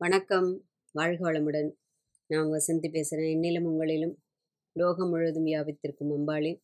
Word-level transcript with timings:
வணக்கம். 0.00 0.64
வாழ்க 0.92 1.32
வளமுடன். 1.32 1.72
நான் 2.26 2.44
உங்கள் 2.44 2.60
வசந்தி 2.60 2.88
பேசுகிறேன். 2.90 3.38
என்னிலும் 3.38 3.66
உங்களிலும் 3.66 4.14
லோகம் 4.72 5.08
முழுவதும் 5.08 5.46
வியாபித்திருக்கும் 5.46 6.12
அம்பாளின் 6.16 6.60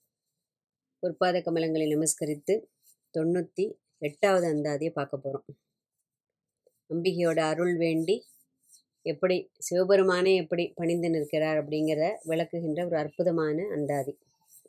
பொற்பாத 1.02 1.40
கமலங்களை 1.40 1.86
நமஸ்கரித்து 1.86 2.62
தொண்ணூற்றி 3.18 3.74
எட்டாவது 3.98 4.54
அந்தாதியை 4.54 4.90
பார்க்க 4.90 5.16
போகிறோம். 5.16 5.44
அம்பிகையோட 6.88 7.38
அருள் 7.38 7.76
வேண்டி 7.76 8.24
எப்படி 9.02 9.50
சிவபெருமானே 9.58 10.36
எப்படி 10.36 10.72
பணிந்து 10.74 11.10
நிற்கிறார் 11.10 11.64
அப்படிங்கிற 11.64 12.10
விளக்குகின்ற 12.24 12.86
ஒரு 12.86 12.96
அற்புதமான 12.96 13.66
அந்தாதி. 13.72 14.18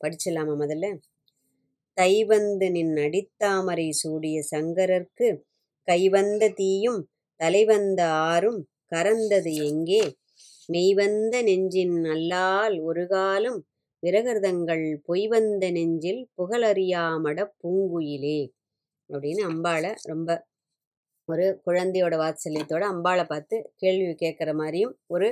படிச்சிடலாமா 0.03 0.55
முதல்ல? 0.59 0.99
தைவந்து 2.01 2.71
நின் 2.71 2.93
அடித்தாமரை 2.93 3.89
சூடிய 3.89 4.41
சங்கரர்க்கு 4.51 5.43
கைவந்த 5.83 6.49
தீயும் 6.49 7.09
தலைவந்த 7.39 8.01
ஆறும் 8.27 8.61
கரந்தது 8.91 9.51
எங்கே? 9.69 10.03
மெய்வந்த 10.69 11.35
நெஞ்சின் 11.43 11.97
அல்லால் 12.13 12.75
ஒரு 12.81 13.03
காலும் 13.07 13.59
விரகர்தங்கள் 14.03 14.85
பொய்வந்த 15.07 15.65
நெஞ்சில் 15.71 16.21
புகழறியாமட 16.37 17.39
பூங்குயிலே? 17.61 18.39
அப்படின்னு 19.09 19.43
அம்பாளை 19.49 19.91
ரொம்ப 20.03 20.29
ஒரு 21.27 21.45
குழந்தையோட 21.65 22.15
வாத்சல்யத்தோட 22.17 22.83
அம்பாளை 22.93 23.25
பார்த்து 23.25 23.55
கேள்வி 23.75 24.13
கேட்குற 24.15 24.51
மாதிரியும் 24.53 24.93
ஒரு 25.07 25.27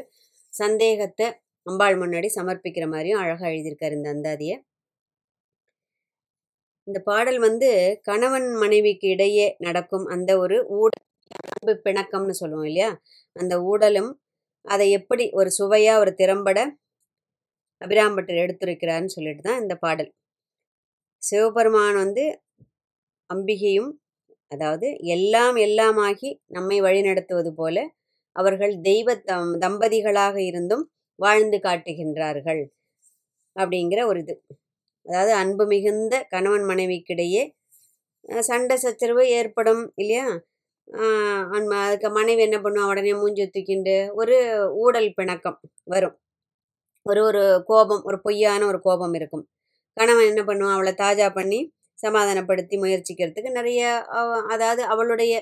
சந்தேகத்தை 0.53 1.27
அம்பாள் 1.67 1.97
முன்னாடி 1.97 2.29
சமர்ப்பிக்கிற 2.35 2.85
மாதிரியும் 2.87 3.21
அழகாக 3.21 3.49
எழுதியிருக்காரு 3.49 3.97
இந்த 3.99 4.09
அந்தாதியை. 4.13 4.55
இந்த 6.87 6.99
பாடல் 7.03 7.39
வந்து 7.39 7.69
கணவன் 8.01 8.47
மனைவிக்கு 8.55 9.07
இடையே 9.07 9.45
நடக்கும் 9.57 10.05
அந்த 10.07 10.31
ஒரு 10.37 10.57
ஊட 10.77 10.91
பிணக்கம்னு 11.85 12.35
சொல்லுவோம் 12.41 12.67
இல்லையா? 12.69 12.89
அந்த 13.35 13.53
ஊடலும் 13.71 14.11
அதை 14.65 14.85
எப்படி 14.91 15.25
ஒரு 15.31 15.49
சுவையாக 15.51 16.01
ஒரு 16.03 16.11
திறம்பட 16.13 16.59
அபிராம்பட்டர் 17.81 18.41
எடுத்துரைக்கிறார்னு 18.43 19.13
சொல்லிட்டு 19.15 19.43
தான் 19.43 19.61
இந்த 19.63 19.75
பாடல். 19.83 20.09
சிவபெருமான் 21.21 21.97
வந்து 22.03 22.23
அம்பிகையும் 23.29 23.91
அதாவது 24.51 24.87
எல்லாம் 25.15 25.57
எல்லாமாகி 25.67 26.29
நம்மை 26.47 26.77
வழிநடத்துவது 26.81 27.51
போல 27.53 27.77
அவர்கள் 28.35 28.73
தெய்வ 28.81 29.15
தம் 29.29 29.51
தம்பதிகளாக 29.63 30.35
இருந்தும் 30.49 30.85
வாழ்ந்து 31.19 31.57
காட்டுகின்றார்கள் 31.65 32.61
அப்படிங்கிற 33.55 34.01
ஒரு 34.11 34.19
இது. 34.25 34.35
அதாவது 35.05 35.31
அன்பு 35.33 35.63
மிகுந்த 35.71 36.15
கணவன் 36.33 36.65
மனைவிக்கிடையே 36.71 37.43
சண்டை 38.47 38.75
சச்சரவு 38.77 39.23
ஏற்படும் 39.39 39.83
இல்லையா? 40.01 40.25
அதுக்கு 41.79 42.09
மனைவி 42.17 42.41
என்ன 42.47 42.57
பண்ணுவா? 42.57 42.87
உடனே 42.91 43.13
மூஞ்சி 43.21 43.45
தூக்கிண்டு 43.47 43.95
ஒரு 44.21 44.35
ஊடல் 44.83 45.09
பிணக்கம் 45.19 45.57
வரும். 45.93 46.15
ஒரு 47.05 47.21
ஒரு 47.29 47.41
கோபம் 47.69 48.03
ஒரு 48.09 48.17
பொய்யான 48.25 48.61
ஒரு 48.71 48.79
கோபம் 48.81 49.15
இருக்கும். 49.19 49.45
கணவன் 49.97 50.29
என்ன 50.31 50.41
பண்ணுவான் 50.43 50.75
அவளை 50.77 50.93
தாஜா 51.01 51.27
பண்ணி 51.33 51.59
சமாதானப்படுத்தி 51.99 52.75
முயற்சிக்கிறதுக்கு 52.83 53.51
நிறைய 53.59 53.81
அதாவது 54.53 54.81
அவளுடைய 54.93 55.33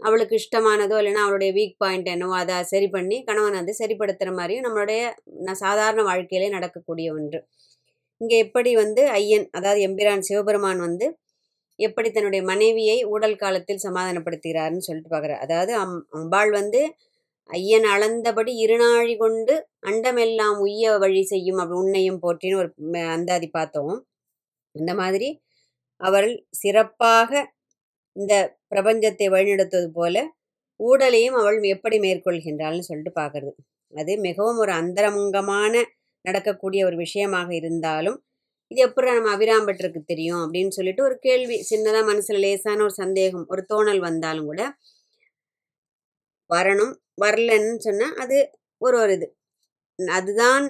அவளுக்கு 0.00 0.34
இஷ்டமானதோ 0.40 0.96
இல்லைன்னா 1.00 1.22
அவளுடைய 1.26 1.50
வீக் 1.58 1.76
பாயிண்ட் 1.82 2.08
என்னவோ 2.14 2.34
அதை 2.42 2.56
சரி 2.72 2.88
பண்ணி 2.88 3.16
கணவன் 3.28 3.58
வந்து 3.60 3.74
சரிப்படுத்துகிற 3.80 4.32
மாதிரியும் 4.38 4.66
நம்மளுடைய 4.66 5.00
சாதாரண 5.64 6.02
வாழ்க்கையிலே 6.10 6.48
நடக்கக்கூடிய 6.56 7.08
ஒன்று. 7.18 7.38
இங்கே 8.20 8.36
எப்படி 8.46 8.70
வந்து 8.82 9.02
ஐயன் 9.18 9.46
அதாவது 9.58 9.80
எம்பிரான் 9.88 10.26
சிவபெருமான் 10.28 10.82
வந்து 10.86 11.06
எப்படி 11.78 12.08
தன்னுடைய 12.10 12.42
மனைவியை 12.44 12.98
ஊடல் 13.12 13.36
காலத்தில் 13.36 13.84
சமாதானப்படுத்துகிறாருன்னு 13.86 14.86
சொல்லிட்டு 14.86 15.10
பார்க்குறாரு. 15.12 15.42
அதாவது 15.46 15.72
அம் 15.82 15.98
அம்பாள் 16.18 16.50
வந்து 16.50 16.80
ஐயன் 17.50 17.86
அளந்தபடி 17.94 18.52
இருநாழி 18.64 19.14
கொண்டு 19.16 19.54
அண்டமெல்லாம் 19.90 20.56
உய்ய 20.64 20.94
வழி 20.98 21.22
செய்யும் 21.24 21.60
அப்படி 21.62 21.80
உன்னையும் 21.82 22.22
போற்றின்னு 22.24 22.60
ஒரு 22.62 22.70
அந்தாதி 23.16 23.48
பார்த்தோம். 23.50 23.94
அந்த 24.74 24.92
மாதிரி 24.94 25.28
அவள் 26.00 26.30
சிறப்பாக 26.62 27.30
இந்த 28.16 28.34
பிரபஞ்சத்தை 28.72 29.26
வழிநடத்துவது 29.34 29.90
போல 29.98 30.16
ஊடலையும் 30.80 31.36
அவள் 31.40 31.58
எப்படி 31.74 31.96
மேற்கொள்கின்றாள்னு 31.98 32.88
சொல்லிட்டு 32.88 33.12
பார்க்குறது. 33.20 33.58
அது 33.92 34.12
மிகவும் 34.26 34.58
ஒரு 34.64 34.72
அந்தரங்கமான 34.80 35.74
நடக்கக்கூடிய 36.24 36.80
ஒரு 36.88 36.96
விஷயமாக 36.96 37.48
இருந்தாலும் 37.60 38.18
இது 38.70 38.80
எப்படி 38.80 39.06
நம்ம 39.10 39.32
அபிராம்பட்டருக்கு 39.34 40.00
தெரியும் 40.04 40.40
அப்படின்னு 40.44 40.72
சொல்லிட்டு 40.78 41.02
ஒரு 41.02 41.16
கேள்வி 41.18 41.56
சின்னதாக 41.70 42.04
மனசில் 42.04 42.42
லேசான 42.44 42.82
ஒரு 42.82 42.94
சந்தேகம் 42.94 43.44
ஒரு 43.48 43.62
தோணல் 43.72 44.00
வந்தாலும் 44.00 44.48
கூட 44.50 44.62
வரணும் 46.50 46.94
வரலன்னு 47.22 47.76
சொன்னால் 47.78 48.16
அது 48.16 48.38
ஒரு 48.80 48.96
ஒரு 49.00 49.12
இது. 49.12 49.26
அதுதான் 49.98 50.64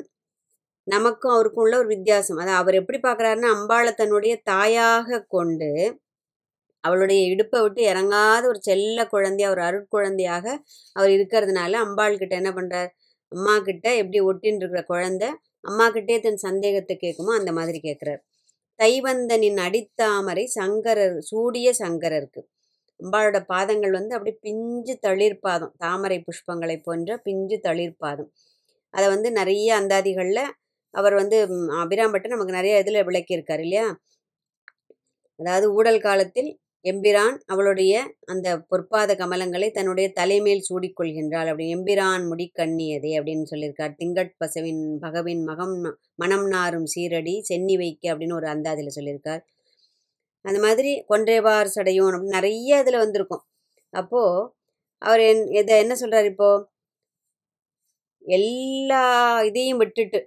நமக்கும் 0.87 1.35
அவருக்கும் 1.35 1.65
உள்ள 1.65 1.77
ஒரு 1.79 1.89
வித்தியாசம். 1.89 2.39
அதை 2.39 2.53
அவர் 2.55 2.75
எப்படி 2.75 2.99
பார்க்குறாருன்னா 3.01 3.49
அம்பாளை 3.57 3.93
தன்னுடைய 3.95 4.35
தாயாக 4.45 5.19
கொண்டு 5.29 5.71
அவளுடைய 6.85 7.21
இடுப்பை 7.27 7.61
விட்டு 7.63 7.81
இறங்காத 7.83 8.43
ஒரு 8.47 8.61
செல்ல 8.63 8.99
குழந்தையாக 9.07 9.55
ஒரு 9.55 9.63
அருட்குழந்தையாக 9.63 10.47
அவர் 10.97 11.11
இருக்கிறதுனால 11.11 11.73
அம்பாள் 11.85 12.21
கிட்ட 12.21 12.35
என்ன 12.37 12.51
பண்ணுறார் 12.51 12.91
அம்மா 13.33 13.55
கிட்ட 13.59 13.87
எப்படி 13.97 14.21
ஒட்டின்னு 14.23 14.63
இருக்கிற 14.63 14.83
குழந்தை 14.85 15.29
அம்மா 15.65 15.87
கிட்டே 15.91 16.17
தன் 16.21 16.41
சந்தேகத்தை 16.45 16.95
கேட்குமோ 16.97 17.33
அந்த 17.39 17.51
மாதிரி 17.53 17.79
கேட்குறார். 17.79 18.21
தைவந்தனின் 18.81 19.59
அடித்தாமரை 19.67 20.45
சங்கரர் 20.57 21.17
சூடிய 21.31 21.69
சங்கரருக்கு. 21.81 22.43
அம்பாளோட 23.01 23.39
பாதங்கள் 23.47 23.95
வந்து 23.99 24.15
அப்படி 24.17 24.33
பிஞ்சு 24.47 24.95
தளிர்பாதம் 25.07 25.75
தாமரை 25.85 26.19
புஷ்பங்களை 26.27 26.77
போன்ற 26.81 27.19
பிஞ்சு 27.27 27.57
தளிர்பாதம் 27.67 28.31
அதை 28.95 29.07
வந்து 29.15 29.29
நிறைய 29.33 29.69
அந்தாதிகளில் 29.81 30.45
அவர் 30.95 31.15
வந்து 31.15 31.39
அபிராம்பட்டு 31.83 32.35
நமக்கு 32.35 32.59
நிறைய 32.59 32.83
இதில் 32.83 33.07
விளக்கியிருக்கார் 33.09 33.63
இல்லையா? 33.67 33.87
அதாவது 35.41 35.67
ஊடல் 35.73 36.01
காலத்தில் 36.01 36.51
எம்பிரான் 36.87 37.37
அவளுடைய 37.53 37.93
அந்த 38.33 38.49
பொற்பாத 38.71 39.11
கமலங்களை 39.21 39.69
தன்னுடைய 39.71 40.07
தலைமேல் 40.19 40.67
சூடிக்கொள்கின்றாள். 40.69 41.49
அப்படி 41.51 41.67
எம்பிரான் 41.77 42.25
முடி 42.31 42.47
கண்ணியதே 42.61 43.13
அப்படின்னு 43.19 43.47
சொல்லியிருக்கார். 43.53 43.95
திங்கட் 44.01 44.33
பசவின் 44.45 44.85
பகவின் 45.05 45.43
மகம் 45.51 45.77
மனம் 46.23 46.47
நாரும் 46.55 46.89
சீரடி 46.95 47.35
சென்னி 47.51 47.77
வைக்க 47.83 48.05
அப்படின்னு 48.13 48.39
ஒரு 48.41 48.49
அந்தாதியில் 48.55 48.97
சொல்லியிருக்கார். 48.99 49.43
அந்த 50.45 50.59
மாதிரி 50.67 50.93
கொன்றைவார் 51.11 51.75
சடையும் 51.77 52.09
அப்படின்னு 52.09 52.39
நிறைய 52.39 52.81
இதில் 52.83 53.03
வந்திருக்கும். 53.05 53.45
அப்போது 53.93 54.47
அவர் 55.03 55.23
என் 55.31 55.45
இதை 55.61 55.75
என்ன 55.85 55.95
சொல்கிறார் 56.03 56.29
இப்போது 56.33 56.65
எல்லா 58.25 59.03
இதையும் 59.49 59.81
விட்டுட்டு 59.83 60.19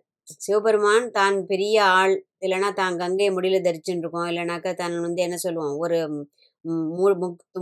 சிவபெருமான் 0.44 1.08
தான் 1.12 1.38
பெரிய 1.52 1.76
ஆள் 2.00 2.16
இல்லைனா 2.46 2.70
தான் 2.74 3.00
கங்கையை 3.02 3.32
முடியல 3.36 3.60
தரிச்சுட்டு 3.68 4.04
இருக்கோம். 4.04 4.28
இல்லைனாக்கா 4.32 4.72
தான் 4.82 4.96
வந்து 5.06 5.22
என்ன 5.28 5.38
சொல்லுவோம் 5.46 5.74
ஒரு 5.86 5.98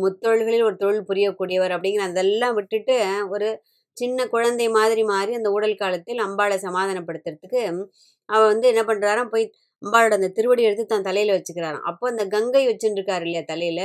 முத்தொழில்களில் 0.04 0.68
ஒரு 0.68 0.78
தொழில் 0.78 1.08
புரியக்கூடியவர் 1.10 1.76
அப்படிங்கிற 1.76 2.06
அதெல்லாம் 2.10 2.56
விட்டுட்டு 2.56 2.96
ஒரு 3.30 3.50
சின்ன 3.98 4.26
குழந்தை 4.28 4.68
மாதிரி 4.70 5.04
மாறி 5.04 5.32
அந்த 5.36 5.50
ஊடல் 5.52 5.76
காலத்தில் 5.76 6.20
அம்பாளை 6.26 6.58
சமாதானப்படுத்துறதுக்கு 6.66 7.62
அவள் 8.30 8.52
வந்து 8.52 8.68
என்ன 8.68 8.82
பண்ணுறாராம் 8.84 9.32
போய் 9.34 9.46
அம்பாளோட 9.82 10.14
அந்த 10.14 10.30
திருவடி 10.30 10.62
எடுத்து 10.68 10.86
தான் 10.86 11.06
தலையில் 11.08 11.34
வச்சுக்கிறாராம். 11.36 11.84
அப்போ 11.90 12.06
அந்த 12.12 12.24
கங்கை 12.26 12.62
வச்சுட்டு 12.68 13.02
இல்லையா 13.26 13.42
தலையில்? 13.52 13.84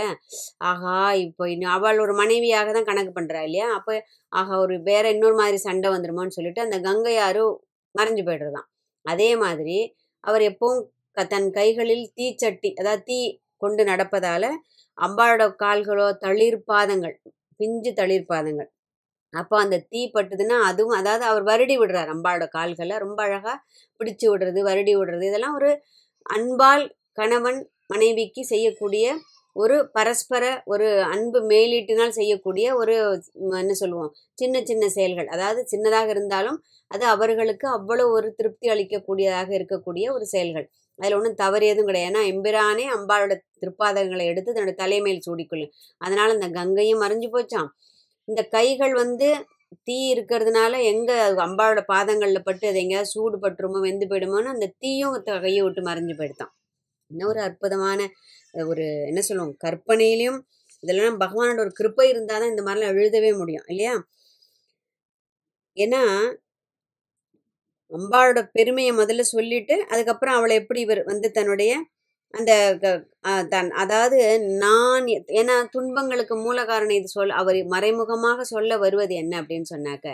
ஆஹா 0.61 0.95
இப்போ 1.25 1.45
இன்னும் 1.55 1.75
அவள் 1.75 1.99
ஒரு 1.99 2.15
மனைவியாக 2.15 2.73
தான் 2.73 2.89
கணக்கு 2.91 3.13
பண்ணுறா 3.19 3.41
இல்லையா? 3.49 3.67
அப்போ 3.79 3.95
ஆஹா 4.33 4.55
ஒரு 4.59 4.77
வேற 4.83 5.05
இன்னொரு 5.11 5.37
மாதிரி 5.37 5.59
சண்டை 5.59 5.91
வந்துருமோன்னு 5.91 6.37
சொல்லிட்டு 6.39 6.65
அந்த 6.65 6.79
கங்கை 6.81 7.15
யாரும் 7.15 7.55
மறைஞ்சு 7.95 8.25
போய்டுறதான் 8.29 8.69
அதே 9.07 9.31
மாதிரி 9.37 9.79
அவர் 10.25 10.43
எப்பவும் 10.43 10.83
தன் 11.17 11.49
கைகளில் 11.51 12.05
தீச்சட்டி 12.19 12.71
அதாவது 12.81 13.03
தீ 13.05 13.19
கொண்டு 13.65 13.83
நடப்பதால் 13.91 14.49
அம்பாளோட 14.99 15.45
கால்களோ 15.63 16.07
தளிர் 16.25 16.59
பாதங்கள் 16.71 17.17
பிஞ்சு 17.61 17.91
தளிர் 18.01 18.31
பாதங்கள். 18.33 18.71
அப்போ 19.35 19.55
அந்த 19.65 19.77
தீ 19.91 20.01
பட்டுதுன்னா 20.15 20.57
அதுவும் 20.71 20.97
அதாவது 21.01 21.25
அவர் 21.31 21.45
வருடி 21.51 21.77
விடுறார் 21.81 22.11
அம்பாளோட 22.15 22.47
கால்களை 22.57 22.97
ரொம்ப 23.05 23.21
அழகாக 23.27 23.57
பிடிச்சு 24.01 24.27
விடுறது 24.31 24.61
வருடி 24.71 24.95
விடுறது. 24.99 25.25
இதெல்லாம் 25.31 25.57
ஒரு 25.61 25.71
அன்பால் 26.27 26.85
கணவன் 27.21 27.61
மனைவிக்கு 27.93 28.43
செய்யக்கூடிய 28.53 29.07
ஒரு 29.57 29.77
பரஸ்பர 29.97 30.45
ஒரு 30.73 30.87
அன்பு 31.15 31.39
மேலீட்டினால் 31.51 32.15
செய்யக்கூடிய 32.19 32.67
ஒரு 32.83 32.95
என்ன 33.63 33.75
சொல்லுவோம் 33.83 34.13
சின்ன 34.39 34.63
சின்ன 34.71 34.85
செயல்கள். 34.97 35.29
அதாவது 35.35 35.61
சின்னதாக 35.73 36.09
இருந்தாலும் 36.15 36.59
அது 36.91 37.05
அவர்களுக்கு 37.15 37.67
அவ்வளோ 37.77 38.05
ஒரு 38.17 38.29
திருப்தி 38.39 38.67
அளிக்கக்கூடியதாக 38.75 39.51
இருக்கக்கூடிய 39.59 40.07
ஒரு 40.17 40.27
செயல்கள். 40.35 40.67
அதில் 41.03 41.17
ஒன்றும் 41.19 41.39
தவறு 41.41 41.65
எதுவும் 41.73 41.89
கிடையாது. 41.91 42.09
ஏன்னா 42.11 42.23
எம்பிரானே 42.33 42.85
அம்பாளோட 42.97 43.35
திருப்பாதகங்களை 43.63 44.25
எடுத்து 44.33 44.51
தன்னோட 44.53 44.75
தலைமையில் 44.83 45.25
சூடிக்கொள்ளும் 45.27 45.73
அதனால் 46.01 46.35
இந்த 46.37 46.49
கங்கையும் 46.59 47.03
மறைஞ்சு 47.05 47.29
போச்சான் 47.35 47.71
இந்த 48.29 48.43
கைகள் 48.57 48.95
வந்து 49.03 49.29
தீ 49.89 49.97
இருக்கிறதுனால 50.15 50.73
எங்கே 50.91 51.15
அம்பாவோட 51.47 51.81
பாதங்களில் 51.93 52.47
பட்டு 52.49 52.65
அது 52.71 52.81
எங்கேயாவது 52.83 53.13
சூடு 53.13 53.37
பட்டுருமோ 53.45 53.79
வெந்து 53.87 54.07
போயிடுமோன்னு 54.11 54.55
அந்த 54.55 54.67
தீயும் 54.83 55.17
கையை 55.45 55.63
விட்டு 55.65 55.83
மறைஞ்சு 55.89 56.15
போயிடுதான் 56.19 56.53
இன்னொரு 57.11 57.41
அற்புதமான 57.47 58.01
ஒரு 58.65 58.85
என்ன 59.11 59.21
சொல்லுவோம் 59.29 59.55
கற்பனையிலையும் 59.65 60.39
இதெல்லாம் 60.83 61.19
பகவானோட 61.23 61.61
ஒரு 61.65 61.73
கிருப்பை 61.79 62.07
இருந்தால் 62.13 62.41
தான் 62.43 62.53
இந்த 62.53 62.63
மாதிரிலாம் 62.67 62.95
எழுதவே 62.95 63.31
முடியும் 63.41 63.67
இல்லையா? 63.73 63.95
ஏன்னா 65.77 66.03
அம்பாளோட 67.93 68.41
பெருமையை 68.53 68.93
முதல்ல 68.97 69.25
சொல்லிட்டு 69.31 69.77
அதுக்கப்புறம் 69.91 70.37
அவளை 70.39 70.55
எப்படி 70.61 70.81
இவர் 70.81 71.03
வந்து 71.07 71.29
தன்னுடைய 71.33 71.73
அந்த 72.35 72.53
க- 72.83 73.01
தன் 73.51 73.71
அதாவது 73.81 74.19
நான் 74.63 75.07
ஏன்னா 75.37 75.57
துன்பங்களுக்கு 75.71 76.35
மூல 76.39 76.59
காரணம் 76.65 76.99
இது 76.99 77.09
சொல் 77.09 77.35
அவர் 77.41 77.59
மறைமுகமாக 77.69 78.45
சொல்ல 78.49 78.79
வருவது 78.79 79.15
என்ன 79.17 79.33
அப்படின்னு 79.41 79.69
சொன்னாக்க 79.73 80.09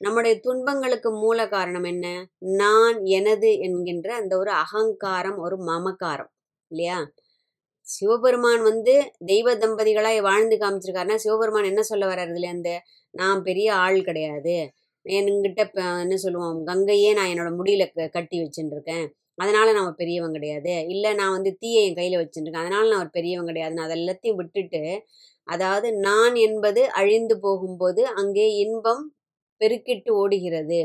நம்முடைய 0.00 0.34
துன்பங்களுக்கு 0.40 1.10
மூல 1.20 1.40
காரணம் 1.48 1.84
என்ன? 1.84 2.06
நான் 2.58 2.96
எனது 3.12 3.50
என்கின்ற 3.66 4.08
அந்த 4.16 4.32
ஒரு 4.38 4.52
அகங்காரம் 4.62 5.38
ஒரு 5.38 5.56
மமகாரம் 5.68 6.30
இல்லையா? 6.70 6.96
சிவபெருமான் 7.86 8.62
வந்து 8.62 8.94
தெய்வ 9.26 9.54
தம்பதிகளாய் 9.56 10.18
வாழ்ந்து 10.26 10.56
காமிச்சிருக்காருன்னா 10.56 11.20
சிவபெருமான் 11.24 11.70
என்ன 11.70 11.82
சொல்ல 11.82 12.04
வர்றாரு 12.06 12.32
இதுல 12.32 12.50
அந்த 12.50 12.70
நான் 13.14 13.40
பெரிய 13.42 13.68
ஆள் 13.80 13.98
கிடையாது 14.02 14.56
என்கிட்ட 15.06 15.60
இப்போ 15.60 15.82
என்ன 16.00 16.16
சொல்லுவோம் 16.16 16.64
கங்கையே 16.64 17.10
நான் 17.12 17.28
என்னோட 17.28 17.50
முடியில 17.60 17.84
க- 17.94 18.08
கட்டி 18.08 18.36
வச்சுட்டுருக்கேன் 18.38 19.06
அதனால் 19.38 19.44
அதனால 19.44 19.72
நான் 19.72 19.86
ஒரு 19.86 19.94
பெரியவன் 19.94 20.32
கிடையாது. 20.32 20.86
இல்லை 20.88 21.14
நான் 21.14 21.30
வந்து 21.30 21.56
தீயை 21.58 21.86
என் 21.86 21.94
கையில் 21.94 22.18
வச்சுட்டுருக்கேன் 22.20 22.62
அதனால் 22.62 22.64
அதனால 22.64 22.90
நான் 22.90 22.98
ஒரு 22.98 23.10
பெரியவன் 23.10 23.46
கிடையாது. 23.46 23.74
நான் 23.74 23.88
அதெல்லாத்தையும் 23.88 24.34
விட்டுட்டு 24.34 24.82
அதாவது 25.48 25.88
நான் 25.98 26.34
என்பது 26.46 26.90
அழிந்து 26.92 27.40
போகும்போது 27.40 28.06
அங்கே 28.14 28.46
இன்பம் 28.56 29.02
பெருக்கிட்டு 29.60 30.10
ஓடுகிறது. 30.14 30.80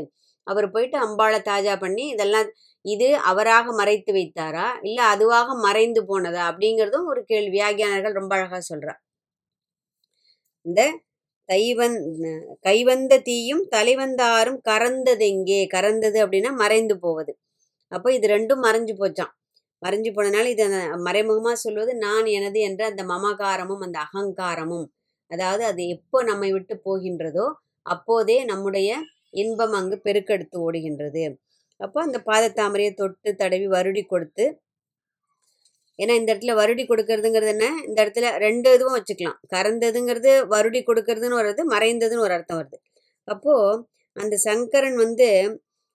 அவர் 0.46 0.70
போயிட்டு 0.70 0.98
அம்பாளை 1.06 1.38
தாஜா 1.50 1.78
பண்ணி 1.78 2.08
இதெல்லாம் 2.08 2.48
இது 2.84 3.16
அவராக 3.30 3.72
மறைத்து 3.72 4.12
வைத்தாரா? 4.14 4.66
இல்லை 4.82 5.04
அதுவாக 5.04 5.54
மறைந்து 5.58 6.02
போனதா? 6.02 6.44
அப்படிங்கிறதும் 6.50 7.06
ஒரு 7.06 7.22
கேள்வி. 7.24 7.58
வியாகியானர்கள் 7.58 8.12
ரொம்ப 8.12 8.34
அழகாக 8.36 8.60
சொல்கிறார் 8.62 9.00
இந்த 10.66 10.80
தைவந் 11.48 11.96
கைவந்த 12.66 13.14
தீயும் 13.28 13.64
தலைவந்தாரும் 13.74 14.58
கறந்தது 14.70 15.24
எங்கே 15.34 15.60
கறந்தது 15.74 16.18
அப்படின்னா 16.24 16.50
மறைந்து 16.62 16.94
போவது. 17.04 17.32
அப்போ 17.92 18.08
இது 18.16 18.26
ரெண்டும் 18.34 18.62
மறைஞ்சு 18.66 18.94
போச்சாம். 19.00 19.32
மறைஞ்சு 19.82 20.10
போனதுனால 20.16 20.46
இது 20.54 20.64
மறைமுகமாக 21.08 21.56
சொல்வது 21.64 21.92
நான் 22.06 22.26
எனது 22.38 22.58
என்ற 22.68 22.82
அந்த 22.90 23.02
மமகாரமும் 23.12 23.82
அந்த 23.86 23.98
அகங்காரமும். 24.06 24.86
அதாவது 25.30 25.64
அது 25.70 25.82
எப்போ 25.96 26.18
நம்மை 26.30 26.50
விட்டு 26.56 26.74
போகின்றதோ 26.88 27.46
அப்போதே 27.86 28.38
நம்முடைய 28.52 28.90
இன்பம் 29.42 29.74
அங்கு 29.78 29.96
பெருக்கெடுத்து 30.06 30.56
ஓடுகின்றது. 30.66 31.24
அப்போ 31.80 31.98
அந்த 32.06 32.18
பாதத்தாமரையை 32.28 32.92
தொட்டு 33.00 33.30
தடவி 33.42 33.66
வருடி 33.76 34.02
கொடுத்து 34.06 34.44
ஏன்னா 35.98 36.12
இந்த 36.20 36.28
இடத்துல 36.32 36.54
வருடி 36.60 36.84
கொடுக்கறதுங்கிறது 36.86 37.52
என்ன? 37.54 37.66
இந்த 37.86 37.98
இடத்துல 38.04 38.28
ரெண்டு 38.38 38.68
இதுவும் 38.74 38.96
வச்சுக்கலாம். 38.98 39.38
கறந்ததுங்கிறது 39.54 40.32
வருடி 40.54 40.80
கொடுக்கறதுன்னு 40.82 41.40
வருது 41.40 41.62
மறைந்ததுன்னு 41.74 42.26
ஒரு 42.26 42.36
அர்த்தம் 42.36 42.60
வருது. 42.60 42.78
அப்போது 43.28 43.80
அந்த 44.16 44.34
சங்கரன் 44.46 44.98
வந்து 45.04 45.28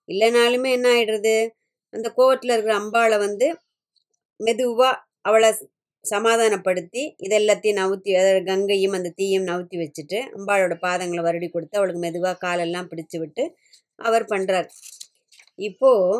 இல்லைனாலுமே 0.08 0.70
என்ன 0.70 0.88
ஆகிடுறது 0.94 1.36
அந்த 1.92 2.08
கோவத்தில் 2.18 2.54
இருக்கிற 2.54 2.74
அம்பாளை 2.82 3.16
வந்து 3.18 3.46
மெதுவாக 4.40 4.94
அவளை 5.22 5.50
சமாதானப்படுத்தி 6.04 7.02
இதெல்லாத்தையும் 7.26 7.78
நவுத்தி 7.80 8.10
அதாவது 8.12 8.40
கங்கையும் 8.44 8.96
அந்த 8.98 9.12
தீயும் 9.16 9.46
நவுத்தி 9.50 9.76
வச்சுட்டு 9.78 10.18
அம்பாளோட 10.36 10.74
பாதங்களை 10.82 11.22
வருடி 11.24 11.48
கொடுத்து 11.48 11.78
அவளுக்கு 11.78 12.02
மெதுவாக 12.06 12.36
காலெல்லாம் 12.36 12.88
பிடிச்சு 12.90 13.18
விட்டு 13.18 13.44
அவர் 13.98 14.24
பண்ணுறார் 14.32 14.68
இப்போது 15.58 16.18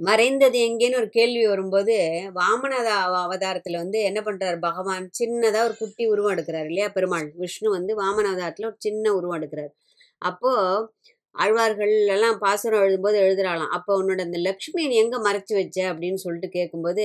மறைந்தது 0.00 0.58
எங்கேன்னு 0.58 0.98
ஒரு 0.98 1.08
கேள்வி 1.08 1.42
வரும்போது 1.46 1.94
வாமனத 2.34 2.88
அவதாரத்தில் 2.94 3.20
அவதாரத்துல 3.24 3.80
வந்து 3.82 3.98
என்ன 4.02 4.20
பண்றாரு? 4.20 4.56
பகவான் 4.60 5.04
சின்னதாக 5.18 5.64
ஒரு 5.64 5.74
குட்டி 5.78 6.04
உருவம் 6.06 6.34
எடுக்கிறார் 6.34 6.68
இல்லையா? 6.70 6.88
பெருமாள் 6.88 7.26
விஷ்ணு 7.42 7.68
வந்து 7.70 7.92
வாமன 7.96 8.30
அவதாரத்தில் 8.30 8.68
ஒரு 8.70 8.78
சின்ன 8.78 9.12
உருவம் 9.14 9.38
எடுக்கிறார். 9.38 9.72
அப்போ 10.22 10.52
ஆழ்வார்கள் 11.34 11.94
எல்லாம் 12.14 12.38
பாசுரம் 12.38 12.82
எழுதும்போது 12.82 13.18
எழுதுறாளாம் 13.24 13.74
அப்போ 13.76 13.92
உன்னோட 14.00 14.20
அந்த 14.26 14.38
லக்ஷ்மி 14.40 14.80
எங்கே 14.86 14.98
எங்க 15.02 15.18
மறைச்சு 15.26 15.54
வச்ச? 15.60 15.78
அப்படின்னு 15.92 16.20
சொல்லிட்டு 16.24 16.48
கேட்கும்போது 16.58 17.04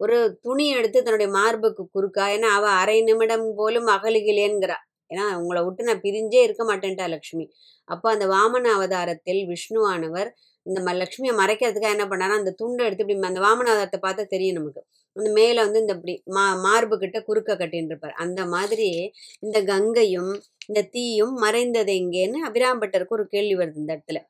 ஒரு 0.00 0.16
துணி 0.42 0.66
எடுத்து 0.70 0.98
தன்னுடைய 1.02 1.30
மார்புக்கு 1.38 1.84
குறுக்கா 1.94 2.24
ஏன்னா 2.34 2.48
அவள் 2.58 2.76
அரை 2.80 2.98
நிமிடம் 3.02 3.46
போலும் 3.56 3.88
அகலுகிலேங்கிறா 3.94 4.78
ஏன்னா 5.10 5.24
உங்களை 5.40 5.60
விட்டு 5.64 5.82
நான் 5.84 6.04
பிரிஞ்சே 6.04 6.40
இருக்க 6.46 6.62
மாட்டேன்ட்டா 6.64 7.06
லக்ஷ்மி. 7.08 7.44
அப்போ 7.88 8.06
அந்த 8.10 8.26
வாமன 8.26 8.70
அவதாரத்தில் 8.78 9.42
விஷ்ணுவானவர் 9.52 10.30
இந்த 10.66 10.78
ம 10.82 10.92
லக்ஷ்மியை 11.00 11.34
மறைக்கிறதுக்காக 11.40 11.94
என்ன 11.96 12.06
பண்ணாருன்னா 12.06 12.40
அந்த 12.42 12.52
துண்டை 12.60 12.84
எடுத்து 12.86 13.04
இப்படி 13.04 13.28
அந்த 13.30 13.40
வாமநாதத்தை 13.46 13.98
பார்த்து 13.98 14.06
பார்த்தா 14.06 14.32
தெரியும் 14.34 14.58
நமக்கு. 14.58 14.82
அந்த 15.16 15.28
மேலே 15.38 15.58
வந்து 15.64 15.80
இந்த 15.84 15.94
இப்படி 15.96 16.14
மா 16.36 16.44
மார்பு 16.64 16.96
கிட்ட 16.98 17.18
குறுக்க 17.22 17.52
கட்டின்னு 17.56 17.92
இருப்பார் 17.92 18.16
அந்த 18.24 18.40
மாதிரி 18.54 18.88
இந்த 19.46 19.58
கங்கையும் 19.72 20.32
இந்த 20.68 20.80
தீயும் 20.94 21.34
மறைந்தது 21.44 21.92
எங்கேன்னு 22.02 22.40
அபிராம்பட்டருக்கு 22.48 23.16
ஒரு 23.18 23.26
கேள்வி 23.34 23.56
வருது 23.60 23.80
இந்த 23.82 23.92
இடத்துல. 23.96 24.20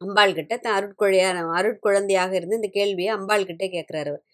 அம்பாள் 0.00 0.36
கிட்ட 0.38 0.54
த 0.64 0.68
அருட்குழையா 0.78 1.28
அருட்குழந்தையாக 1.58 2.32
இருந்து 2.38 2.58
இந்த 2.60 2.70
கேள்வியை 2.78 3.10
அம்பாள் 3.18 3.48
கிட்டே 3.50 3.68
கேட்குறாரு 3.76 4.10
அவர். 4.12 4.24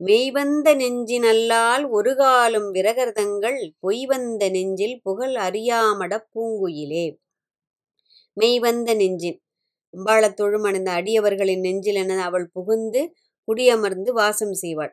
மெய்வந்த 0.00 0.68
நெஞ்சினல்லால் 0.74 1.84
ஒரு 1.90 2.12
காலும் 2.16 2.68
விரகர்தங்கள் 2.76 3.58
பொய்வந்த 3.84 4.44
நெஞ்சில் 4.56 4.96
புகழ் 5.06 5.36
அறியாமட 5.48 6.12
பூங்குயிலே. 6.34 7.06
மெய்வந்த 8.36 8.90
நெஞ்சின் 9.02 9.38
அம்பாளத்தோழும் 9.94 10.66
அணிந்த 10.68 10.90
அடியவர்களின் 10.98 11.64
நெஞ்சில் 11.66 12.00
என 12.02 12.18
அவள் 12.28 12.46
புகுந்து 12.52 13.02
குடியமர்ந்து 13.48 14.10
வாசம் 14.12 14.54
செய்வாள். 14.62 14.92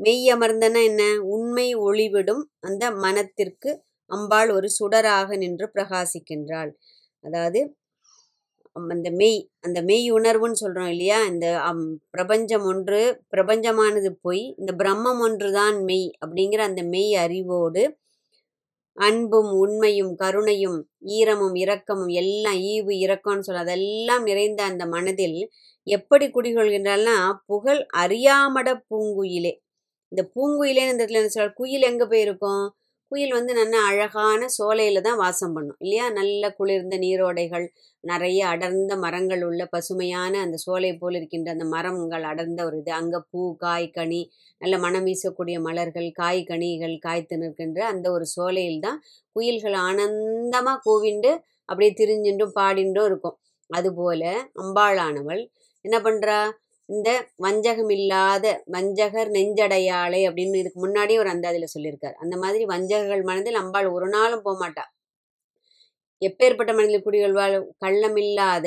மெய் 0.00 0.24
அமர்ந்தன 0.34 0.82
என்ன? 0.82 1.02
உண்மை 1.34 1.68
ஒளிவிடும் 1.86 2.42
அந்த 2.60 2.84
மனத்திற்கு 3.04 3.70
அம்பாள் 4.10 4.50
ஒரு 4.50 4.68
சுடராக 4.78 5.28
நின்று 5.36 5.66
பிரகாசிக்கின்றாள். 5.74 6.70
அதாவது 7.24 7.60
அந்த 8.92 9.08
மெய் 9.20 9.38
அந்த 9.60 9.78
மெய் 9.82 10.06
உணர்வுன்னு 10.10 10.60
சொல்றோம் 10.62 10.90
இல்லையா? 10.94 11.18
இந்த 11.24 11.46
அம் 11.62 11.84
பிரபஞ்சம் 12.10 12.64
ஒன்று 12.64 13.00
பிரபஞ்சமானது 13.34 14.10
பொய் 14.22 14.44
இந்த 14.58 14.72
பிரம்மம் 14.82 15.20
ஒன்றுதான் 15.26 15.76
மெய் 15.84 16.08
அப்படிங்கிற 16.22 16.62
அந்த 16.62 16.82
மெய் 16.92 17.12
அறிவோடு 17.16 17.84
அன்பும் 18.96 19.50
உண்மையும் 19.52 20.12
கருணையும் 20.16 20.78
ஈரமும் 21.06 21.56
இரக்கமும் 21.56 22.12
எல்லாம் 22.12 22.58
ஈவு 22.72 22.92
இரக்கம்னு 23.04 23.38
சொல்ல 23.38 23.60
அதெல்லாம் 23.60 24.22
நிறைந்த 24.22 24.62
அந்த 24.62 24.86
மனதில் 24.86 25.38
எப்படி 25.86 26.26
குடிகொள்கின்றாள்னா 26.26 27.16
புகழ் 27.46 27.86
அறியாமட 27.96 28.68
பூங்குயிலே. 28.90 29.52
இந்த 30.12 30.22
பூங்குயிலேன்னு 30.34 30.92
இந்த 30.92 31.04
இடத்துல 31.04 31.22
என்ன 31.22 31.34
சொல்ற 31.34 31.52
குயில் 31.54 31.82
எங்க 31.82 32.06
போயிருக்கும்? 32.06 32.64
குயில் 33.12 33.34
வந்து 33.36 33.52
நல்ல 33.58 33.74
அழகான 33.88 34.46
சோலையில 34.56 35.02
தான் 35.06 35.20
வாசம் 35.22 35.52
பண்ணும் 35.56 35.78
இல்லையா? 35.84 36.06
நல்ல 36.18 36.50
குளிர்ந்த 36.58 36.96
நீரோடைகள் 37.04 37.66
நிறைய 38.04 38.40
அடர்ந்த 38.52 38.92
மரங்கள் 39.04 39.42
உள்ள 39.48 39.62
பசுமையான 39.74 40.40
அந்த 40.44 40.56
சோலை 40.64 40.90
போல் 41.00 41.16
இருக்கின்ற 41.18 41.50
அந்த 41.56 41.66
மரங்கள் 41.74 42.24
அடர்ந்த 42.30 42.60
ஒரு 42.68 42.78
இது. 42.82 42.92
அங்கே 43.00 43.20
பூ 43.30 43.42
காய் 43.64 43.88
கனி 43.96 44.20
நல்ல 44.60 44.74
மனம் 44.84 45.06
வீசக்கூடிய 45.08 45.56
மலர்கள் 45.68 46.08
காய் 46.20 46.42
கனிகள் 46.50 46.96
காய்த்து 47.06 47.38
நிற்கின்ற 47.42 47.80
அந்த 47.92 48.06
ஒரு 48.16 48.26
சோலையில் 48.36 48.84
தான் 48.86 48.98
குயில்கள் 49.36 49.76
ஆனந்தமாக 49.86 50.78
கூவிண்டு 50.88 51.32
அப்படியே 51.68 51.92
திரிஞ்சின்றும் 52.00 52.56
பாடிண்டும் 52.60 53.08
இருக்கும். 53.10 53.36
அதுபோல 53.70 54.22
அம்பாளானவள் 54.62 55.42
என்ன 55.84 55.96
பண்ணுறா 56.06 56.38
இந்த 56.88 57.08
வஞ்சகம் 57.44 57.92
இல்லாத 57.94 58.44
வஞ்சகர் 58.74 59.30
நெஞ்சடையாளை 59.36 60.20
அப்படின்னு 60.28 60.60
இதுக்கு 60.60 60.80
முன்னாடியே 60.80 61.20
ஒரு 61.22 61.30
அந்தாதியில 61.34 61.68
சொல்லியிருக்கார். 61.74 62.16
அந்த 62.22 62.34
மாதிரி 62.42 62.64
வஞ்சகர்கள் 62.72 63.24
மனதில் 63.30 63.60
அம்பாள் 63.62 63.88
ஒரு 63.96 64.08
நாளும் 64.08 64.44
போகமாட்டா 64.46 64.84
எப்பேற்பட்ட 66.22 66.70
மனதில் 66.72 67.04
குடிகொள்வாள்? 67.06 67.54
கள்ளமில்லாத 67.84 68.66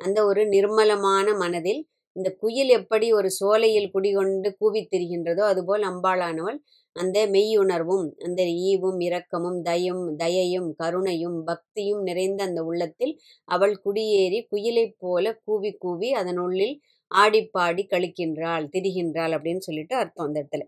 அந்த 0.00 0.18
ஒரு 0.24 0.42
நிர்மலமான 0.48 1.26
மனதில் 1.36 1.80
இந்த 2.16 2.28
குயில் 2.40 2.70
எப்படி 2.78 3.06
ஒரு 3.12 3.28
சோலையில் 3.38 3.92
குடிகொண்டு 3.92 4.48
கூவித் 4.60 4.90
திரிகின்றதோ 4.92 5.42
அதுபோல் 5.50 5.84
அம்பாளானவள் 5.90 6.58
அந்த 6.96 7.18
மெய்யுணர்வும் 7.34 8.06
அந்த 8.26 8.40
ஈவும் 8.68 9.00
இரக்கமும் 9.06 9.58
தயும் 9.62 10.04
தயையும் 10.22 10.68
கருணையும் 10.80 11.38
பக்தியும் 11.48 12.02
நிறைந்த 12.02 12.40
அந்த 12.48 12.60
உள்ளத்தில் 12.70 13.14
அவள் 13.48 13.74
குடியேறி 13.84 14.40
குயிலைப் 14.52 14.96
போல 14.98 15.34
கூவி 15.46 15.70
கூவி 15.78 16.10
அதனுள்ளில் 16.20 16.76
ஆடிப்பாடி 17.10 17.82
கழிக்கின்றாள் 17.92 18.66
திரிகின்றாள் 18.74 19.34
அப்படின்னு 19.36 19.66
சொல்லிட்டு 19.68 19.94
அர்த்தம் 19.96 20.26
அந்த 20.26 20.38
இடத்துல. 20.42 20.64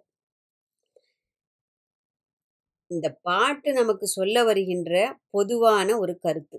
இந்த 2.91 3.09
பாட்டு 3.23 3.71
நமக்கு 3.73 4.07
சொல்ல 4.15 4.37
வருகின்ற 4.45 4.93
பொதுவான 5.31 5.89
ஒரு 5.99 6.15
கருத்து. 6.19 6.59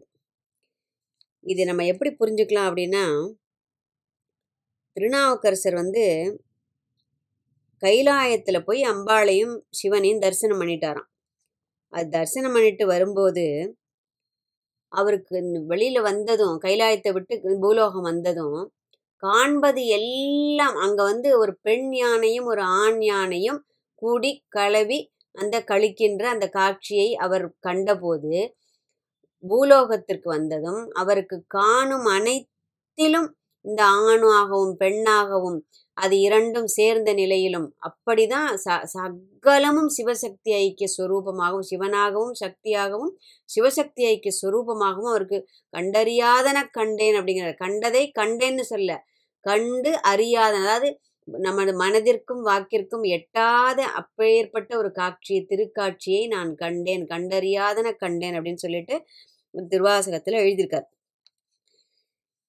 இது 1.44 1.62
நம்ம 1.66 1.86
எப்படி 1.86 2.12
புரிஞ்சுக்கலாம் 2.14 2.70
அப்படின்னா 2.70 3.04
திருநாவுக்கரசர் 4.98 5.76
வந்து 5.76 6.04
கைலாயத்தில் 7.84 8.66
போய் 8.66 8.82
அம்பாளையும் 8.86 9.54
சிவனையும் 9.80 10.24
தரிசனம் 10.24 10.60
பண்ணிட்டாராம். 10.62 11.08
அது 11.94 12.08
தரிசனம் 12.10 12.56
பண்ணிட்டு 12.56 12.86
வரும்போது 12.94 13.46
அவருக்கு 14.92 15.38
வெளியில் 15.72 16.06
வந்ததும் 16.08 16.56
கைலாயத்தை 16.66 17.12
விட்டு 17.18 17.36
பூலோகம் 17.64 18.08
வந்ததும் 18.10 18.60
காண்பது 19.24 19.82
எல்லாம் 19.90 20.78
அங்க 20.78 21.00
வந்து 21.04 21.30
ஒரு 21.38 21.54
பெண் 21.62 21.90
யானையும் 21.94 22.48
ஒரு 22.48 22.64
ஆண் 22.80 23.02
யானையும் 23.04 23.60
கூடி 24.02 24.32
கலவி 24.50 25.00
அந்த 25.36 25.58
கழிக்கின்ற 25.68 26.24
அந்த 26.28 26.46
காட்சியை 26.50 27.10
அவர் 27.18 27.46
கண்டபோது 27.60 28.40
பூலோகத்திற்கு 29.44 30.28
வந்ததும் 30.30 30.82
அவருக்கு 30.94 31.38
காணும் 31.48 32.08
அனைத்திலும் 32.08 33.30
இந்த 33.66 33.82
ஆணாகவும் 34.02 34.74
பெண்ணாகவும் 34.78 35.60
அது 35.98 36.16
இரண்டும் 36.20 36.68
சேர்ந்த 36.68 37.10
நிலையிலும் 37.14 37.68
அப்படிதான் 37.88 38.52
ச 38.56 38.78
சகலமும் 38.94 39.90
சிவசக்தி 39.90 40.52
ஐக்கிய 40.58 40.88
ஸ்வரூபமாகவும் 40.88 41.68
சிவனாகவும் 41.72 42.34
சக்தியாகவும் 42.34 43.14
சிவசக்தி 43.50 44.04
ஐக்கிய 44.06 44.34
ஸ்வரூபமாகவும் 44.40 45.12
அவருக்கு 45.12 45.40
கண்டறியாதன 45.74 46.64
கண்டேன் 46.72 47.18
அப்படிங்கிற 47.20 47.52
கண்டதை 47.56 48.04
கண்டேன்னு 48.20 48.66
சொல்ல 48.66 48.92
கண்டு 49.46 49.92
அறியாத 50.12 50.54
அதாவது 50.64 50.90
நமது 51.28 51.72
மனதிற்கும் 51.82 52.42
வாக்கிற்கும் 52.50 53.06
எட்டாத 53.18 53.80
அப்பேற்பட்ட 54.00 54.72
ஒரு 54.78 54.90
காட்சி 54.92 55.36
திருக்காட்சியை 55.52 56.24
நான் 56.28 56.52
கண்டேன் 56.56 57.04
கண்டறியாதன 57.06 57.88
கண்டேன் 57.96 58.38
அப்படின்னு 58.38 58.64
சொல்லிட்டு 58.66 58.96
திருவாசகத்துல 59.54 60.42
எழுதியிருக்கார். 60.44 60.88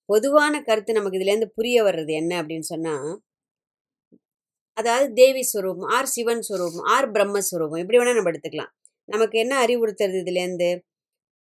பொதுவான 0.09 0.55
கருத்து 0.63 0.93
நமக்கு 0.93 1.19
இதுலேருந்து 1.19 1.51
புரிய 1.55 1.79
வர்றது 1.85 2.13
என்ன 2.13 2.33
அப்படின்னு 2.43 2.69
சொன்னா 2.73 2.95
அதாவது 4.77 5.07
தேவி 5.13 5.43
ஸ்வரூபம் 5.43 5.89
ஆர் 5.97 6.11
சிவன் 6.15 6.43
ஸ்வரூபம் 6.43 6.85
ஆர் 6.95 7.09
பிரம்மஸ்வரூபம் 7.11 7.81
இப்படி 7.83 7.99
வேணா 7.99 8.15
நம்ம 8.15 8.33
எடுத்துக்கலாம். 8.33 8.73
நமக்கு 9.09 9.37
என்ன 9.39 9.55
அறிவுறுத்துறது 9.65 10.19
இதுலேருந்து 10.25 10.71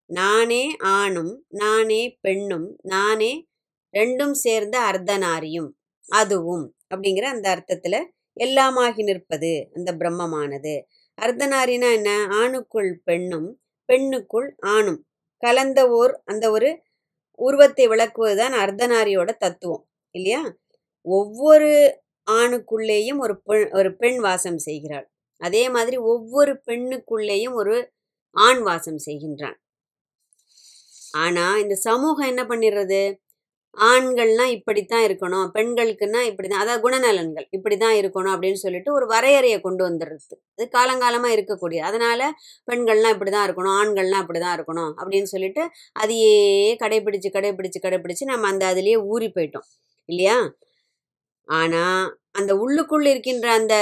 நானே 0.10 0.64
ஆணும் 0.96 1.34
நானே 1.62 2.02
பெண்ணும் 2.22 2.68
நானே 2.86 3.32
ரெண்டும் 3.94 4.32
சேர்ந்த 4.32 4.80
அர்த்தநாரியும். 4.92 5.70
அதுவும் 6.10 6.66
அப்படிங்கிற 6.96 7.22
அந்த 7.22 7.48
அர்த்தத்துல 7.56 7.96
எல்லாமாகி 8.40 9.04
நிற்பது 9.04 9.70
அந்த 9.74 9.90
பிரம்மமானது. 9.94 10.74
அர்த்தநாரினா 11.22 11.90
என்ன? 11.94 12.10
ஆணுக்குள் 12.32 12.92
பெண்ணும் 13.04 13.62
பெண்ணுக்குள் 13.90 14.50
ஆணும். 14.60 15.00
கலந்த 15.44 15.90
ஓர் 15.90 16.22
அந்த 16.26 16.52
ஒரு 16.52 16.70
உருவத்தை 17.40 17.88
விளக்குவதுதான் 17.88 18.56
அர்த்தநாரியோட 18.64 19.38
தத்துவம் 19.38 19.88
இல்லையா? 20.16 20.44
ஒவ்வொரு 21.02 21.72
ஆணுக்குள்ளேயும் 22.32 23.18
ஒரு 23.18 23.42
பெண் 23.42 23.70
ஒரு 23.72 23.96
பெண் 23.96 24.20
வாசம் 24.20 24.58
செய்கிறாள். 24.58 25.08
அதே 25.42 25.70
மாதிரி 25.70 25.98
ஒவ்வொரு 25.98 26.62
பெண்ணுக்குள்ளேயும் 26.68 27.54
ஒரு 27.54 27.92
ஆண் 28.36 28.62
வாசம் 28.62 29.00
செய்கின்றான். 29.06 29.58
ஆனா 31.12 31.58
இந்த 31.58 31.76
சமூகம் 31.76 32.28
என்ன 32.28 32.44
பண்ணிடுறது? 32.44 33.02
ஆண்கள்னா 33.78 34.46
இப்படித்தான் 34.56 35.04
இருக்கணும் 35.08 35.48
பெண்களுக்குன்னா 35.54 36.22
இப்படி 36.22 36.48
தான் 36.48 36.62
அதாவது 36.64 36.82
குணநலன்கள் 36.86 37.46
இப்படி 37.50 37.76
தான் 37.78 37.96
இருக்கணும் 38.02 38.34
அப்படின்னு 38.34 38.60
சொல்லிட்டு 38.64 38.90
ஒரு 38.94 39.06
வரையறையை 39.06 39.60
கொண்டு 39.62 39.84
வந்துடுறது. 39.88 40.36
அது 40.56 40.66
காலங்காலமாக 40.70 41.36
இருக்கக்கூடிய 41.38 41.80
அதனால 41.80 42.22
பெண்கள்லாம் 42.72 43.16
இப்படிதான் 43.16 43.46
இருக்கணும் 43.48 43.78
ஆண்கள்லாம் 43.80 44.24
இப்படிதான் 44.26 44.56
இருக்கணும் 44.58 44.92
அப்படின்னு 45.02 45.32
சொல்லிட்டு 45.36 45.64
அதையே 45.94 46.36
கடைபிடிச்சு 46.84 47.32
கடைபிடிச்சு 47.38 47.82
கடைபிடிச்சு 47.88 48.26
நம்ம 48.26 48.48
அந்த 48.48 48.66
அதுலேயே 48.74 49.00
ஊறி 49.14 49.30
போயிட்டோம். 49.38 49.68
இல்லையா? 50.10 50.38
ஆனால் 51.48 52.06
அந்த 52.36 52.52
உள்ளுக்குள் 52.64 53.06
இருக்கின்ற 53.12 53.48
அந்த 53.60 53.74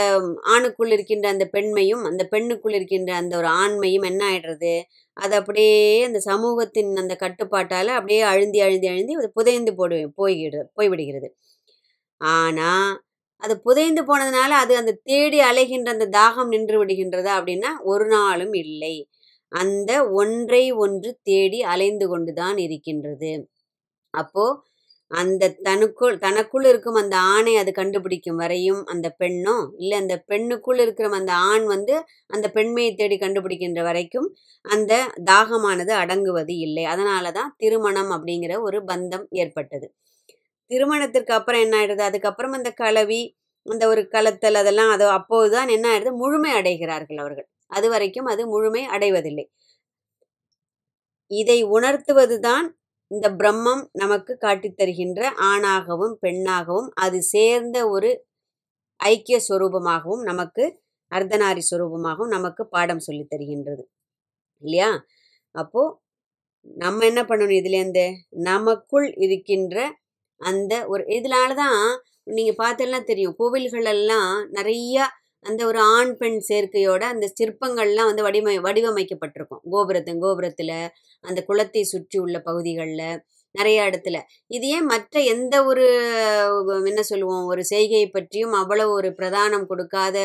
ஆணுக்குள் 0.53 0.91
இருக்கின்ற 0.95 1.25
அந்த 1.33 1.45
பெண்மையும் 1.53 2.03
அந்த 2.09 2.23
பெண்ணுக்குள் 2.31 2.75
இருக்கின்ற 2.77 3.11
அந்த 3.19 3.33
ஒரு 3.37 3.49
ஆண்மையும் 3.61 4.07
என்ன 4.09 4.21
ஆயிடுறது? 4.29 4.73
அது 5.17 5.33
அப்படியே 5.39 5.75
அந்த 6.07 6.19
சமூகத்தின் 6.29 6.91
அந்த 7.01 7.13
கட்டுப்பாட்டால் 7.23 7.91
அப்படியே 7.97 8.21
அழுந்தி 8.31 8.59
அழுந்தி 8.67 8.87
அழுந்தி 8.93 9.15
அது 9.19 9.29
புதைந்து 9.37 9.73
போடு 9.79 9.97
போய்கிடு 10.19 10.61
போய்விடுகிறது. 10.77 11.29
ஆனால் 12.21 12.91
அது 13.41 13.53
புதைந்து 13.65 14.01
போனதுனால 14.09 14.51
அது 14.63 14.73
அந்த 14.79 14.93
தேடி 15.09 15.39
அலைகின்ற 15.49 15.89
அந்த 15.95 16.07
தாகம் 16.17 16.51
நின்று 16.53 16.77
விடுகின்றதா 16.81 17.33
அப்படின்னா 17.39 17.71
ஒரு 17.91 18.05
நாளும் 18.15 18.55
இல்லை. 18.63 18.95
அந்த 19.51 19.91
ஒன்றை 20.21 20.63
ஒன்று 20.83 21.11
தேடி 21.29 21.59
அலைந்து 21.73 22.05
கொண்டு 22.11 22.31
தான் 22.41 22.57
இருக்கின்றது. 22.65 23.31
அப்போது 24.13 24.59
அந்த 25.11 25.49
தனக்குள் 25.63 26.15
தனக்குள் 26.17 26.65
இருக்கும் 26.65 26.97
அந்த 27.01 27.15
ஆணை 27.31 27.53
அது 27.55 27.71
கண்டுபிடிக்கும் 27.71 28.39
வரையும் 28.41 28.81
அந்த 28.85 29.07
பெண்ணோ 29.19 29.55
இல்லை 29.79 29.95
அந்த 29.97 30.15
பெண்ணுக்குள் 30.29 30.81
இருக்கிற 30.83 31.09
அந்த 31.19 31.33
ஆண் 31.49 31.65
வந்து 31.65 31.95
அந்த 32.29 32.47
பெண்மையை 32.51 32.91
தேடி 32.95 33.17
கண்டுபிடிக்கின்ற 33.17 33.83
வரைக்கும் 33.83 34.27
அந்த 34.65 34.93
தாகமானது 35.23 35.93
அடங்குவது 35.93 36.55
இல்லை. 36.59 36.85
அதனால 36.85 37.31
தான் 37.31 37.53
திருமணம் 37.57 38.11
அப்படிங்கிற 38.17 38.55
ஒரு 38.61 38.79
பந்தம் 38.85 39.25
ஏற்பட்டது. 39.41 39.87
திருமணத்திற்கு 40.71 41.33
அப்புறம் 41.33 41.63
என்ன 41.65 41.75
ஆயிடுது? 41.79 42.03
அதுக்கப்புறம் 42.09 42.57
அந்த 42.59 42.71
கலவி 42.83 43.21
அந்த 43.65 43.83
ஒரு 43.87 44.01
கலத்தல் 44.13 44.59
அதெல்லாம் 44.61 44.91
அது 44.95 45.05
அப்போதுதான் 45.17 45.69
என்ன 45.75 45.87
ஆயிடுது? 45.91 46.13
முழுமை 46.21 46.51
அடைகிறார்கள் 46.53 47.21
அவர்கள். 47.23 47.47
அது 47.71 47.87
வரைக்கும் 47.89 48.29
அது 48.33 48.43
முழுமை 48.47 48.83
அடைவதில்லை. 48.95 49.45
இதை 51.31 51.57
உணர்த்துவதுதான் 51.75 52.67
இந்த 53.11 53.27
பிரம்மம் 53.35 53.83
நமக்கு 53.93 54.33
காட்டித்தருகின்ற 54.41 55.21
ஆணாகவும் 55.43 56.15
பெண்ணாகவும் 56.21 56.89
அது 56.95 57.19
சேர்ந்த 57.31 57.77
ஒரு 57.89 58.09
ஐக்கிய 58.99 59.37
சுரூபமாகவும் 59.47 60.23
நமக்கு 60.23 60.63
அர்த்தநாரி 61.11 61.61
சுரூபமாகவும் 61.69 62.27
நமக்கு 62.27 62.63
பாடம் 62.67 62.99
சொல்லித் 62.99 63.31
தருகின்றது. 63.31 63.83
இல்லையா? 64.63 64.89
அப்போ 65.55 65.81
நம்ம 66.77 67.05
என்ன 67.05 67.21
பண்ணணும் 67.23 67.59
இதுலேருந்து? 67.59 68.05
நமக்குள் 68.43 69.07
இருக்கின்ற 69.17 69.77
அந்த 70.41 70.73
ஒரு 70.87 71.03
இதனால 71.17 71.49
தான் 71.55 71.81
நீங்கள் 72.27 72.59
பார்த்தெல்லாம் 72.63 73.03
தெரியும் 73.03 73.37
கோவில்களெல்லாம் 73.39 74.31
நிறையா 74.51 75.05
அந்த 75.45 75.61
ஒரு 75.69 75.79
ஆண் 75.95 76.13
பெண் 76.19 76.39
சேர்க்கையோட 76.49 77.03
அந்த 77.13 77.25
சிற்பங்கள்லாம் 77.39 78.09
வந்து 78.09 78.25
வடிவமை 78.27 78.55
வடிவமைக்கப்பட்டிருக்கும். 78.67 79.61
கோபுரத்து 79.73 80.13
கோபுரத்தில் 80.23 80.77
அந்த 81.23 81.39
குளத்தை 81.49 81.83
சுற்றி 81.93 82.17
உள்ள 82.25 82.37
பகுதிகளில் 82.49 83.05
நிறைய 83.55 83.85
இடத்துல. 83.89 84.17
இது 84.55 84.65
ஏன் 84.75 84.87
மற்ற 84.91 85.21
எந்த 85.33 85.55
ஒரு 85.65 85.85
என்ன 86.89 87.01
சொல்லுவோம் 87.01 87.45
ஒரு 87.51 87.61
செய்கையை 87.71 88.07
பற்றியும் 88.09 88.53
அவ்வளவு 88.61 88.91
ஒரு 88.99 89.09
பிரதானம் 89.19 89.65
கொடுக்காத 89.65 90.17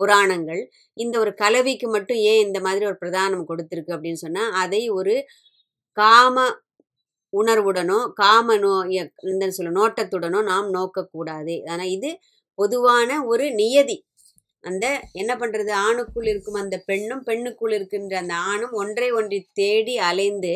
புராணங்கள். 0.00 0.62
இந்த 0.96 1.14
ஒரு 1.22 1.32
கலவிக்கு 1.42 1.88
மட்டும் 1.96 2.20
ஏன் 2.30 2.42
இந்த 2.46 2.60
மாதிரி 2.66 2.84
ஒரு 2.90 2.98
பிரதானம் 3.04 3.48
கொடுத்துருக்கு 3.50 3.96
அப்படின்னு 3.96 4.24
சொன்னால் 4.26 4.54
அதை 4.62 4.82
ஒரு 5.00 5.16
காம 5.96 6.46
உணர்வுடனோ 7.32 7.98
காம 8.22 8.56
நோ 8.56 8.72
என்ன 9.32 9.50
சொல்ல 9.58 9.72
நோட்டத்துடனோ 9.80 10.40
நாம் 10.52 10.68
நோக்கக்கூடாது. 10.76 11.54
ஆனால் 11.72 11.92
இது 11.96 12.10
பொதுவான 12.58 13.10
ஒரு 13.24 13.44
நியதி. 13.60 13.96
அந்த 14.64 14.86
என்ன 15.14 15.32
பண்ணுறது 15.36 15.72
ஆணுக்குள் 15.84 16.28
இருக்கும் 16.32 16.58
அந்த 16.60 16.76
பெண்ணும் 16.88 17.22
பெண்ணுக்குள் 17.24 17.74
இருக்கின்ற 17.76 18.14
அந்த 18.22 18.34
ஆணும் 18.50 18.74
ஒன்றை 18.82 19.08
ஒன்றை 19.12 19.40
தேடி 19.54 19.94
அலைந்து 20.08 20.54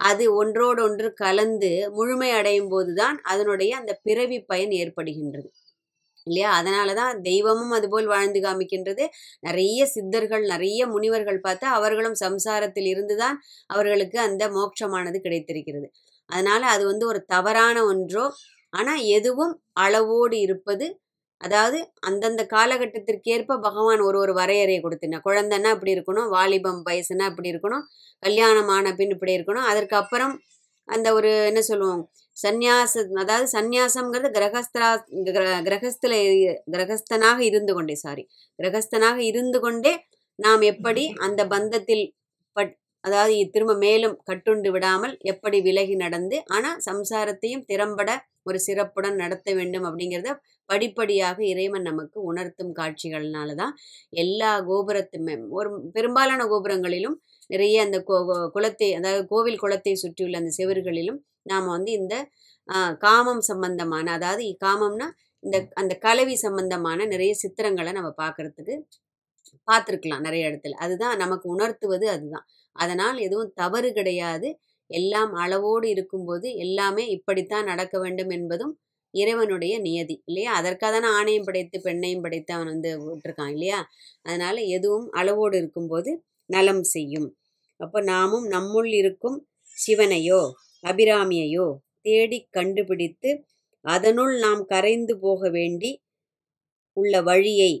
அது 0.00 0.24
ஒன்றோடு 0.36 0.82
ஒன்று 0.82 1.10
கலந்து 1.22 1.70
முழுமை 1.96 2.30
அடையும் 2.32 2.70
போதுதான் 2.70 3.18
அதனுடைய 3.26 3.72
அந்த 3.80 3.94
பிறவி 4.04 4.38
பயன் 4.46 4.74
ஏற்படுகின்றது. 4.80 5.48
இல்லையா? 6.26 6.50
அதனால 6.58 6.88
தான் 6.94 7.16
தெய்வமும் 7.22 7.72
அதுபோல் 7.76 8.06
வாழ்ந்து 8.06 8.40
காமிக்கின்றது. 8.42 9.04
நிறைய 9.40 9.80
சித்தர்கள் 9.92 10.44
நிறைய 10.52 10.80
முனிவர்கள் 10.94 11.40
பார்த்தா 11.44 11.68
அவர்களும் 11.78 12.18
சம்சாரத்தில் 12.24 12.88
இருந்துதான் 12.92 13.36
அவர்களுக்கு 13.70 14.18
அந்த 14.24 14.44
மோட்சமானது 14.56 15.18
கிடைத்திருக்கிறது. 15.20 15.88
அதனால 16.30 16.62
அது 16.74 16.84
வந்து 16.86 17.04
ஒரு 17.06 17.20
தவறான 17.28 17.76
ஒன்றோ 17.86 18.24
ஆனால் 18.72 19.02
எதுவும் 19.16 19.52
அளவோடு 19.78 20.36
இருப்பது 20.46 20.86
அதாவது 21.40 21.78
அந்தந்த 22.00 22.42
காலகட்டத்திற்கேற்ப 22.52 23.58
பகவான் 23.60 24.00
ஒரு 24.00 24.16
ஒரு 24.18 24.32
வரையறையை 24.32 24.80
கொடுத்தினா 24.82 25.18
குழந்தைன்னா 25.24 25.70
இப்படி 25.74 25.94
இருக்கணும் 25.96 26.28
வாலிபம் 26.28 26.80
வயசுனா 26.86 27.24
இப்படி 27.26 27.52
இருக்கணும் 27.52 27.84
கல்யாணம் 28.22 28.70
ஆன 28.76 28.92
பின் 28.94 29.12
இப்படி 29.14 29.36
இருக்கணும். 29.36 29.66
அதற்கப்புறம் 29.66 30.34
அந்த 30.88 31.08
ஒரு 31.14 31.30
என்ன 31.46 31.60
சொல்லுவோம் 31.62 32.02
சந்நியாச 32.36 32.94
அதாவது 33.20 33.46
சந்நியாசம்ங்கிறது 33.52 34.28
கிரகஸ்தரா 34.30 34.88
கிரகஸ்தில் 35.64 36.16
கிரகஸ்தனாக 36.74 37.38
இருந்து 37.40 37.72
கொண்டே 37.74 37.96
சாரி 37.96 38.24
கிரகஸ்தனாக 38.58 39.18
இருந்து 39.22 39.60
கொண்டே 39.60 39.92
நாம் 40.38 40.62
எப்படி 40.62 41.04
அந்த 41.18 41.42
பந்தத்தில் 41.46 42.04
பட் 42.56 42.74
அதாவது 43.04 43.34
திரும்ப 43.50 43.72
மேலும் 43.76 44.14
கட்டுண்டு 44.24 44.70
விடாமல் 44.70 45.14
எப்படி 45.22 45.58
விலகி 45.60 45.96
நடந்து 45.96 46.36
ஆனால் 46.46 46.78
சம்சாரத்தையும் 46.86 47.66
திறம்பட 47.66 48.10
ஒரு 48.42 48.58
சிறப்புடன் 48.58 49.16
நடத்த 49.16 49.48
வேண்டும் 49.54 49.86
அப்படிங்கிறத 49.88 50.32
படிப்படியாக 50.68 51.38
இறைவன் 51.44 51.86
நமக்கு 51.88 52.18
உணர்த்தும் 52.30 52.72
காட்சிகள்னால 52.78 53.54
தான் 53.54 53.74
எல்லா 54.16 54.52
கோபுரத்துமே 54.68 55.34
ஒரு 55.50 55.70
பெரும்பாலான 55.92 56.44
கோபுரங்களிலும் 56.44 57.16
நிறைய 57.50 57.84
அந்த 57.84 57.98
கோ 58.02 58.16
குளத்தை 58.54 58.88
அதாவது 58.94 59.22
கோவில் 59.26 59.60
குளத்தை 59.60 59.94
சுற்றியுள்ள 59.96 60.38
அந்த 60.38 60.52
செவர்களிலும் 60.58 61.20
நாம் 61.42 61.68
வந்து 61.68 61.90
இந்த 61.92 62.14
காமம் 63.00 63.42
சம்பந்தமான 63.50 64.06
அதாவது 64.12 64.44
காமம்னா 64.64 65.08
இந்த 65.42 65.56
அந்த 65.80 65.94
கலவி 66.06 66.34
சம்பந்தமான 66.36 67.06
நிறைய 67.06 67.32
சித்திரங்களை 67.42 67.90
நம்ம 67.92 68.10
பார்க்கறதுக்கு 68.22 68.74
பார்த்துருக்கலாம் 69.68 70.24
நிறைய 70.26 70.48
இடத்துல. 70.50 70.76
அதுதான் 70.84 71.20
நமக்கு 71.22 71.46
உணர்த்துவது 71.54 72.06
அதுதான். 72.14 72.46
அதனால் 72.76 73.18
எதுவும் 73.26 73.52
தவறு 73.54 73.90
கிடையாது. 73.92 74.48
எல்லாம் 74.90 75.32
அளவோடு 75.42 75.86
இருக்கும்போது 75.94 76.48
எல்லாமே 76.64 77.04
இப்படித்தான் 77.16 77.70
நடக்க 77.70 77.94
வேண்டும் 77.98 78.32
என்பதும் 78.38 78.74
இறைவனுடைய 79.16 79.74
நியதி 79.78 80.16
இல்லையா? 80.24 80.52
அதற்காக 80.52 80.92
தானே 80.96 81.08
ஆணையும் 81.18 81.46
படைத்து 81.48 81.78
பெண்ணையும் 81.84 82.22
படைத்து 82.22 82.52
அவன் 82.54 82.70
வந்து 82.72 82.90
விட்டுருக்கான் 83.04 83.52
இல்லையா? 83.52 83.80
அதனால 84.22 84.56
எதுவும் 84.76 85.08
அளவோடு 85.12 85.56
இருக்கும்போது 85.58 86.12
நலம் 86.50 86.84
செய்யும். 86.94 87.28
அப்போ 87.80 87.98
நாமும் 88.04 88.46
நம்முள் 88.48 88.90
இருக்கும் 88.94 89.38
சிவனையோ 89.76 90.40
அபிராமியையோ 90.84 91.66
தேடி 92.00 92.38
கண்டுபிடித்து 92.50 93.30
அதனுள் 93.84 94.34
நாம் 94.38 94.62
கரைந்து 94.66 95.14
போக 95.18 95.48
வேண்டி 95.50 95.90
உள்ள 96.96 97.14
வழியை 97.22 97.72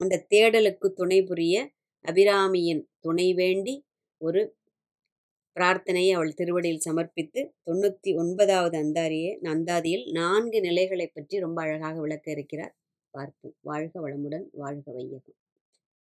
அந்த 0.00 0.20
தேடலுக்கு 0.30 0.88
துணை 0.92 1.18
புரிய 1.22 1.54
அபிராமியின் 2.04 2.82
துணை 3.00 3.28
வேண்டி 3.34 3.74
ஒரு 4.20 4.42
பிரார்த்தனையை 5.56 6.12
அவள் 6.12 6.34
திருவடியில் 6.34 6.84
சமர்ப்பித்து 6.86 7.40
தொண்ணூற்றி 7.64 8.10
ஒன்பதாவது 8.16 8.76
அந்தாரியே 8.78 9.32
அந்தாதியில் 9.46 10.04
நான்கு 10.12 10.60
நிலைகளை 10.60 11.06
பற்றி 11.08 11.38
ரொம்ப 11.38 11.58
அழகாக 11.62 11.96
விளக்க 12.00 12.30
இருக்கிறார். 12.30 12.74
பார்ப்போம். 13.14 13.56
வாழ்க 13.62 13.94
வளமுடன் 14.00 14.46
வாழ்க 14.54 14.86
வையகம். 14.92 15.36